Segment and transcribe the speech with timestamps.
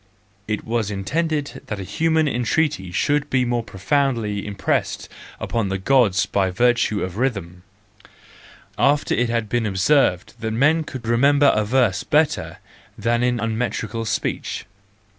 [0.47, 5.07] It was intended that a human entreaty should be more profoundly im¬ pressed
[5.39, 7.61] upon the Gods by virtue of rhythm,
[8.79, 12.57] after it had been observed that men could remember a verse better
[12.97, 14.65] than an unmetrical speech.